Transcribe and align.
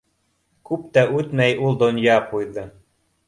Күп 0.69 0.87
тә 0.97 1.03
үтмәй 1.19 1.59
ул 1.67 1.77
донъя 1.83 2.17
ҡуйҙы. 2.33 2.65